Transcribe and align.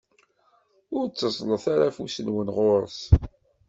Ur 0.97 1.05
tteẓẓlet 1.07 1.65
ara 1.73 1.87
afus-nwen 1.89 2.49
ɣur-s! 2.55 2.99